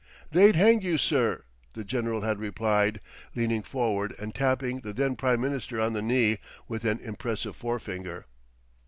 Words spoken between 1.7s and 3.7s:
the general had replied, leaning